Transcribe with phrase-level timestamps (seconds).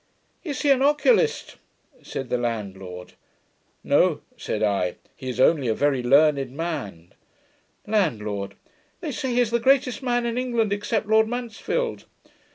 [0.43, 1.57] 'Is he an oculist?'
[2.01, 3.13] said the landlord.
[3.83, 7.13] 'No,' said I, 'he is only a very learned man.'
[7.85, 8.55] LANDLORD.
[9.01, 12.05] 'They say he is the greatest man in England, except Lord Mansfield.'